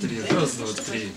три. 0.00 0.20
Раз, 0.30 0.52
два, 0.52 0.66
три. 0.90 1.12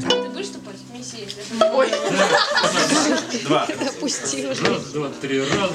Ты 0.00 0.28
будешь 0.30 0.48
тупать? 0.48 0.76
Миссия 0.92 1.24
есть. 1.24 1.58
да? 1.58 1.72
Ой, 1.74 1.88
Два. 3.44 3.64
Опустил 3.64 4.50
уже. 4.50 4.64
Раз, 4.64 4.82
два, 4.92 5.08
три. 5.20 5.40
Раз, 5.40 5.50
два. 5.50 5.70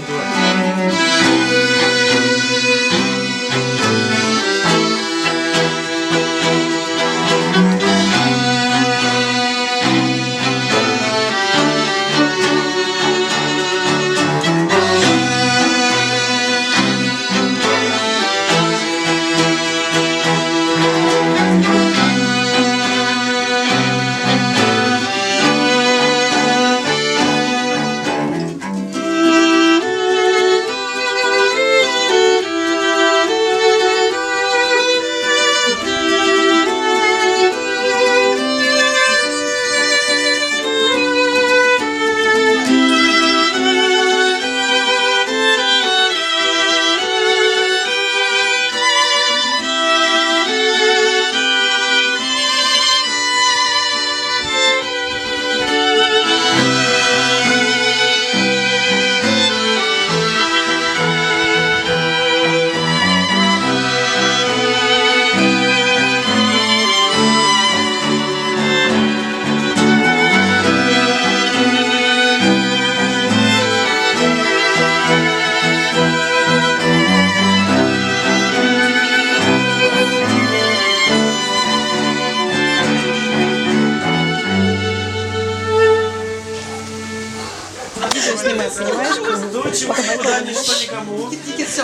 Видео 88.20 88.38
снимай, 88.38 88.70
понимаешь? 88.70 89.80
чего 89.80 89.94
никуда, 89.96 90.42
ничто 90.42 90.74
никому. 90.82 91.32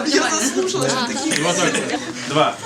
Я 0.08 0.30
заслушалась, 0.30 0.91
что 0.91 1.08
такие 1.08 1.36
Два 1.36 1.53
только. 1.53 2.00
Два. 2.30 2.58